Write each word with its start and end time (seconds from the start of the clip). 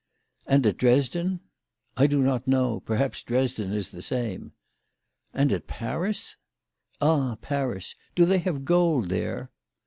"And 0.47 0.65
at 0.65 0.77
Dresden?"" 0.77 1.41
I 1.95 2.07
do 2.07 2.23
not 2.23 2.47
know. 2.47 2.79
Perhaps 2.79 3.21
Dresden 3.21 3.71
is 3.71 3.89
the 3.91 4.01
same."" 4.01 4.53
And 5.31 5.51
at 5.51 5.67
Paris?"" 5.67 6.37
Ah, 7.01 7.37
Paris! 7.39 7.93
Do 8.15 8.25
they 8.25 8.39
have 8.39 8.65
gold 8.65 9.09
there 9.09 9.51